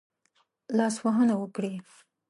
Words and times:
لاسوهنه 0.77 1.35
وکړي. 1.41 1.73